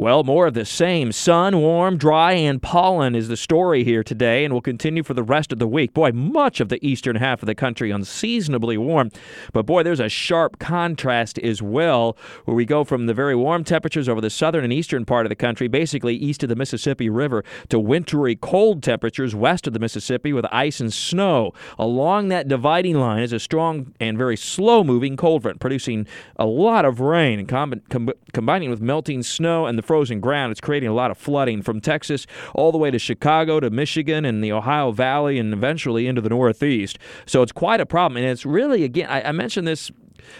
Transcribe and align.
Well, 0.00 0.24
more 0.24 0.46
of 0.46 0.54
the 0.54 0.64
same. 0.64 1.12
Sun, 1.12 1.60
warm, 1.60 1.98
dry, 1.98 2.32
and 2.32 2.62
pollen 2.62 3.14
is 3.14 3.28
the 3.28 3.36
story 3.36 3.84
here 3.84 4.02
today 4.02 4.46
and 4.46 4.54
will 4.54 4.62
continue 4.62 5.02
for 5.02 5.12
the 5.12 5.22
rest 5.22 5.52
of 5.52 5.58
the 5.58 5.68
week. 5.68 5.92
Boy, 5.92 6.10
much 6.10 6.58
of 6.58 6.70
the 6.70 6.82
eastern 6.82 7.16
half 7.16 7.42
of 7.42 7.46
the 7.46 7.54
country 7.54 7.90
unseasonably 7.90 8.78
warm. 8.78 9.10
But 9.52 9.66
boy, 9.66 9.82
there's 9.82 10.00
a 10.00 10.08
sharp 10.08 10.58
contrast 10.58 11.38
as 11.40 11.60
well, 11.60 12.16
where 12.46 12.54
we 12.54 12.64
go 12.64 12.82
from 12.82 13.04
the 13.04 13.12
very 13.12 13.36
warm 13.36 13.62
temperatures 13.62 14.08
over 14.08 14.22
the 14.22 14.30
southern 14.30 14.64
and 14.64 14.72
eastern 14.72 15.04
part 15.04 15.26
of 15.26 15.28
the 15.28 15.36
country, 15.36 15.68
basically 15.68 16.14
east 16.14 16.42
of 16.42 16.48
the 16.48 16.56
Mississippi 16.56 17.10
River, 17.10 17.44
to 17.68 17.78
wintry 17.78 18.36
cold 18.36 18.82
temperatures 18.82 19.34
west 19.34 19.66
of 19.66 19.74
the 19.74 19.78
Mississippi 19.78 20.32
with 20.32 20.46
ice 20.50 20.80
and 20.80 20.94
snow. 20.94 21.52
Along 21.78 22.28
that 22.28 22.48
dividing 22.48 22.98
line 22.98 23.22
is 23.22 23.34
a 23.34 23.38
strong 23.38 23.92
and 24.00 24.16
very 24.16 24.38
slow 24.38 24.82
moving 24.82 25.18
cold 25.18 25.42
front, 25.42 25.60
producing 25.60 26.06
a 26.36 26.46
lot 26.46 26.86
of 26.86 27.00
rain 27.00 27.44
com- 27.44 27.82
com- 27.90 28.14
combining 28.32 28.70
with 28.70 28.80
melting 28.80 29.22
snow 29.22 29.66
and 29.66 29.76
the 29.76 29.89
frozen 29.90 30.20
ground. 30.20 30.52
It's 30.52 30.60
creating 30.60 30.88
a 30.88 30.92
lot 30.94 31.10
of 31.10 31.18
flooding 31.18 31.62
from 31.62 31.80
Texas 31.80 32.24
all 32.54 32.70
the 32.70 32.78
way 32.78 32.92
to 32.92 32.98
Chicago 33.00 33.58
to 33.58 33.70
Michigan 33.70 34.24
and 34.24 34.44
the 34.44 34.52
Ohio 34.52 34.92
Valley 34.92 35.36
and 35.36 35.52
eventually 35.52 36.06
into 36.06 36.20
the 36.20 36.28
Northeast. 36.28 36.96
So 37.26 37.42
it's 37.42 37.50
quite 37.50 37.80
a 37.80 37.86
problem. 37.86 38.16
And 38.18 38.26
it's 38.26 38.46
really, 38.46 38.84
again, 38.84 39.10
I, 39.10 39.22
I 39.22 39.32
mentioned 39.32 39.66
this 39.66 39.90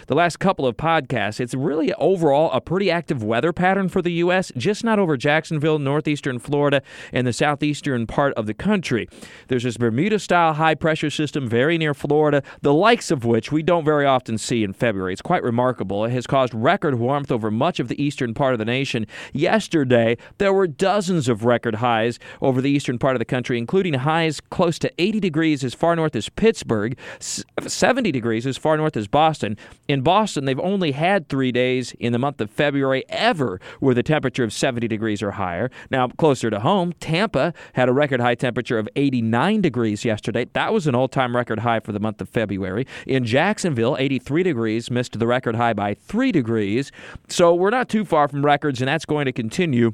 the 0.07 0.15
last 0.15 0.39
couple 0.39 0.65
of 0.65 0.77
podcasts, 0.77 1.39
it's 1.39 1.53
really 1.53 1.93
overall 1.93 2.51
a 2.51 2.61
pretty 2.61 2.91
active 2.91 3.23
weather 3.23 3.53
pattern 3.53 3.89
for 3.89 4.01
the 4.01 4.13
U.S., 4.13 4.51
just 4.57 4.83
not 4.83 4.99
over 4.99 5.17
Jacksonville, 5.17 5.79
northeastern 5.79 6.39
Florida, 6.39 6.81
and 7.11 7.25
the 7.25 7.33
southeastern 7.33 8.07
part 8.07 8.33
of 8.35 8.45
the 8.45 8.53
country. 8.53 9.07
There's 9.47 9.63
this 9.63 9.77
Bermuda 9.77 10.19
style 10.19 10.53
high 10.53 10.75
pressure 10.75 11.09
system 11.09 11.47
very 11.47 11.77
near 11.77 11.93
Florida, 11.93 12.43
the 12.61 12.73
likes 12.73 13.11
of 13.11 13.25
which 13.25 13.51
we 13.51 13.63
don't 13.63 13.85
very 13.85 14.05
often 14.05 14.37
see 14.37 14.63
in 14.63 14.73
February. 14.73 15.13
It's 15.13 15.21
quite 15.21 15.43
remarkable. 15.43 16.05
It 16.05 16.11
has 16.11 16.27
caused 16.27 16.53
record 16.53 16.95
warmth 16.95 17.31
over 17.31 17.51
much 17.51 17.79
of 17.79 17.87
the 17.87 18.01
eastern 18.01 18.33
part 18.33 18.53
of 18.53 18.59
the 18.59 18.65
nation. 18.65 19.07
Yesterday, 19.33 20.17
there 20.37 20.53
were 20.53 20.67
dozens 20.67 21.27
of 21.27 21.45
record 21.45 21.75
highs 21.75 22.19
over 22.41 22.61
the 22.61 22.69
eastern 22.69 22.97
part 22.97 23.15
of 23.15 23.19
the 23.19 23.25
country, 23.25 23.57
including 23.57 23.93
highs 23.93 24.39
close 24.39 24.79
to 24.79 24.91
80 24.97 25.19
degrees 25.19 25.63
as 25.63 25.73
far 25.73 25.95
north 25.95 26.15
as 26.15 26.29
Pittsburgh, 26.29 26.97
70 27.19 28.11
degrees 28.11 28.45
as 28.45 28.57
far 28.57 28.77
north 28.77 28.97
as 28.97 29.07
Boston, 29.07 29.57
in 29.87 30.01
Boston, 30.01 30.45
they've 30.45 30.59
only 30.59 30.91
had 30.91 31.27
three 31.27 31.51
days 31.51 31.93
in 31.99 32.13
the 32.13 32.19
month 32.19 32.39
of 32.41 32.49
February 32.49 33.03
ever 33.09 33.59
with 33.79 33.97
a 33.97 34.03
temperature 34.03 34.43
of 34.43 34.53
70 34.53 34.87
degrees 34.87 35.21
or 35.21 35.31
higher. 35.31 35.69
Now, 35.89 36.07
closer 36.07 36.49
to 36.49 36.59
home, 36.59 36.93
Tampa 36.99 37.53
had 37.73 37.89
a 37.89 37.93
record 37.93 38.19
high 38.19 38.35
temperature 38.35 38.77
of 38.79 38.87
89 38.95 39.61
degrees 39.61 40.05
yesterday. 40.05 40.45
That 40.53 40.73
was 40.73 40.87
an 40.87 40.95
all 40.95 41.07
time 41.07 41.35
record 41.35 41.59
high 41.59 41.79
for 41.79 41.91
the 41.91 41.99
month 41.99 42.21
of 42.21 42.29
February. 42.29 42.87
In 43.05 43.25
Jacksonville, 43.25 43.97
83 43.99 44.43
degrees 44.43 44.91
missed 44.91 45.17
the 45.19 45.27
record 45.27 45.55
high 45.55 45.73
by 45.73 45.93
three 45.93 46.31
degrees. 46.31 46.91
So 47.27 47.53
we're 47.53 47.69
not 47.69 47.89
too 47.89 48.05
far 48.05 48.27
from 48.27 48.45
records, 48.45 48.81
and 48.81 48.87
that's 48.87 49.05
going 49.05 49.25
to 49.25 49.33
continue 49.33 49.93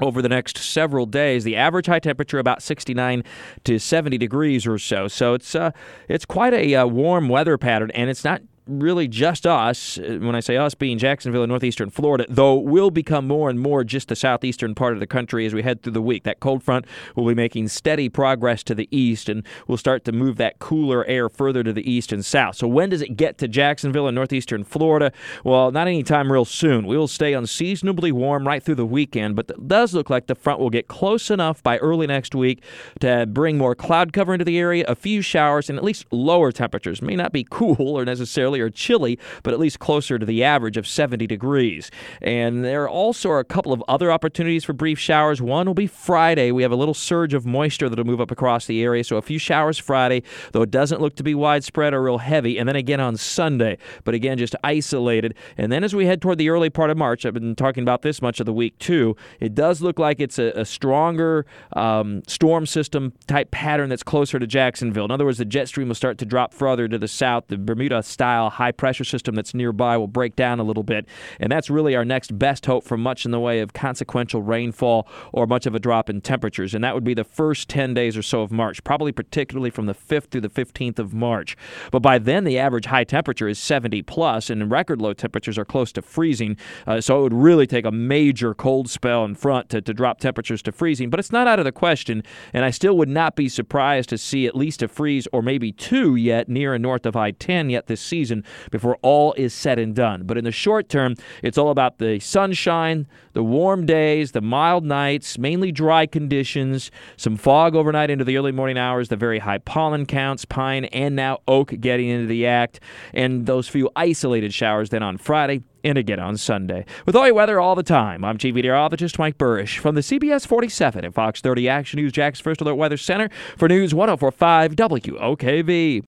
over 0.00 0.22
the 0.22 0.28
next 0.28 0.58
several 0.58 1.06
days. 1.06 1.44
The 1.44 1.56
average 1.56 1.86
high 1.86 1.98
temperature 1.98 2.38
about 2.38 2.62
69 2.62 3.24
to 3.64 3.78
70 3.78 4.18
degrees 4.18 4.66
or 4.66 4.78
so. 4.78 5.08
So 5.08 5.34
it's 5.34 5.54
uh, 5.54 5.72
it's 6.08 6.24
quite 6.24 6.54
a 6.54 6.74
uh, 6.74 6.86
warm 6.86 7.28
weather 7.28 7.58
pattern, 7.58 7.90
and 7.92 8.08
it's 8.08 8.24
not 8.24 8.42
really 8.66 9.08
just 9.08 9.46
us, 9.46 9.98
uh, 9.98 10.18
when 10.20 10.34
I 10.34 10.40
say 10.40 10.56
us 10.56 10.74
being 10.74 10.98
Jacksonville 10.98 11.42
and 11.42 11.50
northeastern 11.50 11.90
Florida, 11.90 12.26
though 12.28 12.54
will 12.54 12.90
become 12.90 13.26
more 13.26 13.50
and 13.50 13.58
more 13.58 13.84
just 13.84 14.08
the 14.08 14.16
southeastern 14.16 14.74
part 14.74 14.94
of 14.94 15.00
the 15.00 15.06
country 15.06 15.46
as 15.46 15.54
we 15.54 15.62
head 15.62 15.82
through 15.82 15.92
the 15.92 16.02
week. 16.02 16.22
That 16.24 16.40
cold 16.40 16.62
front 16.62 16.86
will 17.16 17.26
be 17.26 17.34
making 17.34 17.68
steady 17.68 18.08
progress 18.08 18.62
to 18.64 18.74
the 18.74 18.88
east 18.90 19.28
and 19.28 19.44
will 19.66 19.76
start 19.76 20.04
to 20.04 20.12
move 20.12 20.36
that 20.36 20.58
cooler 20.58 21.04
air 21.06 21.28
further 21.28 21.62
to 21.62 21.72
the 21.72 21.88
east 21.90 22.12
and 22.12 22.24
south. 22.24 22.56
So 22.56 22.68
when 22.68 22.90
does 22.90 23.02
it 23.02 23.16
get 23.16 23.38
to 23.38 23.48
Jacksonville 23.48 24.06
and 24.06 24.14
northeastern 24.14 24.64
Florida? 24.64 25.12
Well, 25.44 25.70
not 25.70 25.88
anytime 25.88 26.30
real 26.30 26.44
soon. 26.44 26.86
We 26.86 26.96
will 26.96 27.08
stay 27.08 27.32
unseasonably 27.32 28.12
warm 28.12 28.46
right 28.46 28.62
through 28.62 28.76
the 28.76 28.86
weekend, 28.86 29.36
but 29.36 29.50
it 29.50 29.68
does 29.68 29.94
look 29.94 30.10
like 30.10 30.26
the 30.26 30.34
front 30.34 30.60
will 30.60 30.70
get 30.70 30.88
close 30.88 31.30
enough 31.30 31.62
by 31.62 31.78
early 31.78 32.06
next 32.06 32.34
week 32.34 32.62
to 33.00 33.26
bring 33.26 33.58
more 33.58 33.74
cloud 33.74 34.12
cover 34.12 34.32
into 34.32 34.44
the 34.44 34.58
area, 34.58 34.84
a 34.86 34.94
few 34.94 35.20
showers, 35.22 35.68
and 35.68 35.78
at 35.78 35.84
least 35.84 36.06
lower 36.10 36.52
temperatures. 36.52 37.02
May 37.02 37.16
not 37.16 37.32
be 37.32 37.46
cool 37.48 37.76
or 37.78 38.04
necessarily 38.04 38.51
or 38.60 38.70
chilly, 38.70 39.18
but 39.42 39.52
at 39.52 39.60
least 39.60 39.78
closer 39.78 40.18
to 40.18 40.26
the 40.26 40.44
average 40.44 40.76
of 40.76 40.86
70 40.86 41.26
degrees. 41.26 41.90
And 42.20 42.64
there 42.64 42.88
also 42.88 43.30
are 43.30 43.38
a 43.38 43.44
couple 43.44 43.72
of 43.72 43.82
other 43.88 44.10
opportunities 44.10 44.64
for 44.64 44.72
brief 44.72 44.98
showers. 44.98 45.40
One 45.40 45.66
will 45.66 45.74
be 45.74 45.86
Friday. 45.86 46.52
We 46.52 46.62
have 46.62 46.72
a 46.72 46.76
little 46.76 46.94
surge 46.94 47.34
of 47.34 47.46
moisture 47.46 47.88
that'll 47.88 48.04
move 48.04 48.20
up 48.20 48.30
across 48.30 48.66
the 48.66 48.82
area, 48.82 49.04
so 49.04 49.16
a 49.16 49.22
few 49.22 49.38
showers 49.38 49.78
Friday, 49.78 50.22
though 50.52 50.62
it 50.62 50.70
doesn't 50.70 51.00
look 51.00 51.16
to 51.16 51.22
be 51.22 51.34
widespread 51.34 51.94
or 51.94 52.02
real 52.02 52.18
heavy. 52.18 52.58
And 52.58 52.68
then 52.68 52.76
again 52.76 53.00
on 53.00 53.16
Sunday, 53.16 53.78
but 54.04 54.14
again 54.14 54.38
just 54.38 54.54
isolated. 54.64 55.34
And 55.56 55.70
then 55.70 55.84
as 55.84 55.94
we 55.94 56.06
head 56.06 56.20
toward 56.20 56.38
the 56.38 56.50
early 56.50 56.70
part 56.70 56.90
of 56.90 56.96
March, 56.96 57.24
I've 57.24 57.34
been 57.34 57.54
talking 57.54 57.82
about 57.82 58.02
this 58.02 58.20
much 58.22 58.40
of 58.40 58.46
the 58.46 58.52
week 58.52 58.78
too. 58.78 59.16
It 59.40 59.54
does 59.54 59.80
look 59.80 59.98
like 59.98 60.20
it's 60.20 60.38
a, 60.38 60.52
a 60.54 60.64
stronger 60.64 61.46
um, 61.74 62.22
storm 62.26 62.66
system 62.66 63.12
type 63.26 63.50
pattern 63.50 63.88
that's 63.88 64.02
closer 64.02 64.38
to 64.38 64.46
Jacksonville. 64.46 65.04
In 65.04 65.10
other 65.10 65.24
words, 65.24 65.38
the 65.38 65.44
jet 65.44 65.68
stream 65.68 65.88
will 65.88 65.94
start 65.94 66.18
to 66.18 66.24
drop 66.24 66.52
further 66.54 66.88
to 66.88 66.98
the 66.98 67.08
south. 67.08 67.44
The 67.48 67.58
Bermuda 67.58 68.02
style 68.02 68.41
style 68.42 68.50
high 68.50 68.72
pressure 68.72 69.04
system 69.04 69.34
that's 69.34 69.54
nearby 69.54 69.96
will 69.96 70.06
break 70.06 70.36
down 70.36 70.60
a 70.60 70.62
little 70.62 70.82
bit. 70.82 71.06
And 71.40 71.50
that's 71.50 71.70
really 71.70 71.94
our 71.94 72.04
next 72.04 72.38
best 72.38 72.66
hope 72.66 72.84
for 72.84 72.96
much 72.96 73.24
in 73.24 73.30
the 73.30 73.40
way 73.40 73.60
of 73.60 73.72
consequential 73.72 74.42
rainfall 74.42 75.06
or 75.32 75.46
much 75.46 75.66
of 75.66 75.74
a 75.74 75.78
drop 75.78 76.10
in 76.10 76.20
temperatures. 76.20 76.74
And 76.74 76.82
that 76.84 76.94
would 76.94 77.04
be 77.04 77.14
the 77.14 77.24
first 77.24 77.68
10 77.68 77.94
days 77.94 78.16
or 78.16 78.22
so 78.22 78.42
of 78.42 78.50
March, 78.50 78.82
probably 78.84 79.12
particularly 79.12 79.70
from 79.70 79.86
the 79.86 79.94
5th 79.94 80.30
through 80.30 80.40
the 80.40 80.48
15th 80.48 80.98
of 80.98 81.14
March. 81.14 81.56
But 81.90 82.00
by 82.00 82.18
then, 82.18 82.44
the 82.44 82.58
average 82.58 82.86
high 82.86 83.04
temperature 83.04 83.48
is 83.48 83.58
70 83.58 84.02
plus, 84.02 84.50
and 84.50 84.70
record 84.70 85.00
low 85.00 85.12
temperatures 85.12 85.58
are 85.58 85.64
close 85.64 85.92
to 85.92 86.02
freezing. 86.02 86.56
Uh, 86.86 87.00
so 87.00 87.20
it 87.20 87.22
would 87.22 87.32
really 87.32 87.66
take 87.66 87.84
a 87.84 87.92
major 87.92 88.54
cold 88.54 88.88
spell 88.88 89.24
in 89.24 89.34
front 89.34 89.68
to, 89.70 89.80
to 89.80 89.94
drop 89.94 90.18
temperatures 90.18 90.62
to 90.62 90.72
freezing. 90.72 91.10
But 91.10 91.20
it's 91.20 91.32
not 91.32 91.46
out 91.46 91.58
of 91.58 91.64
the 91.64 91.72
question, 91.72 92.22
and 92.52 92.64
I 92.64 92.70
still 92.70 92.96
would 92.98 93.08
not 93.08 93.36
be 93.36 93.48
surprised 93.48 94.08
to 94.10 94.18
see 94.18 94.46
at 94.46 94.56
least 94.56 94.82
a 94.82 94.88
freeze 94.88 95.28
or 95.32 95.42
maybe 95.42 95.72
two 95.72 96.16
yet 96.16 96.48
near 96.48 96.74
and 96.74 96.82
north 96.82 97.06
of 97.06 97.16
I 97.16 97.30
10 97.30 97.70
yet 97.70 97.86
this 97.86 98.00
season 98.00 98.31
season 98.32 98.44
before 98.70 98.98
all 99.02 99.32
is 99.34 99.52
said 99.52 99.78
and 99.78 99.94
done. 99.94 100.24
But 100.24 100.38
in 100.38 100.44
the 100.44 100.52
short 100.52 100.88
term, 100.88 101.14
it's 101.42 101.58
all 101.58 101.70
about 101.70 101.98
the 101.98 102.18
sunshine, 102.20 103.06
the 103.32 103.42
warm 103.42 103.86
days, 103.86 104.32
the 104.32 104.40
mild 104.40 104.84
nights, 104.84 105.38
mainly 105.38 105.72
dry 105.72 106.06
conditions, 106.06 106.90
some 107.16 107.36
fog 107.36 107.74
overnight 107.74 108.10
into 108.10 108.24
the 108.24 108.36
early 108.36 108.52
morning 108.52 108.78
hours, 108.78 109.08
the 109.08 109.16
very 109.16 109.38
high 109.38 109.58
pollen 109.58 110.06
counts, 110.06 110.44
pine 110.44 110.86
and 110.86 111.16
now 111.16 111.38
oak 111.46 111.74
getting 111.80 112.08
into 112.08 112.26
the 112.26 112.46
act, 112.46 112.80
and 113.12 113.46
those 113.46 113.68
few 113.68 113.90
isolated 113.96 114.52
showers 114.52 114.90
then 114.90 115.02
on 115.02 115.18
Friday 115.18 115.62
and 115.84 115.98
again 115.98 116.20
on 116.20 116.36
Sunday. 116.36 116.84
With 117.06 117.16
all 117.16 117.26
your 117.26 117.34
weather 117.34 117.60
all 117.60 117.74
the 117.74 117.82
time, 117.82 118.24
I'm 118.24 118.38
Chief 118.38 118.54
Meteorologist 118.54 119.18
Mike 119.18 119.38
Buresh 119.38 119.78
from 119.78 119.94
the 119.94 120.00
CBS 120.00 120.46
47 120.46 121.04
and 121.04 121.14
Fox 121.14 121.40
30 121.40 121.68
Action 121.68 121.98
News 121.98 122.12
Jax 122.12 122.40
First 122.40 122.60
Alert 122.60 122.74
Weather 122.74 122.96
Center 122.96 123.28
for 123.56 123.68
News 123.68 123.94
1045 123.94 124.76
WOKV. 124.76 126.00